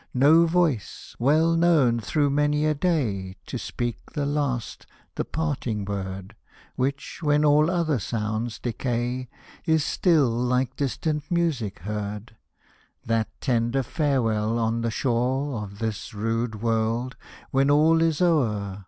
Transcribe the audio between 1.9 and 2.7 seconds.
through many